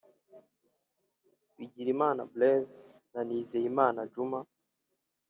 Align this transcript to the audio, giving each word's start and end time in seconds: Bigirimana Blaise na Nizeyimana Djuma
Bigirimana 1.57 2.21
Blaise 2.31 2.79
na 3.13 3.21
Nizeyimana 3.27 3.99
Djuma 4.09 4.39